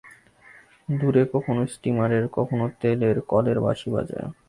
[0.91, 4.17] দূরে কখনো স্টীমারের, কখনো তেলের কলের বাঁশি বাজে।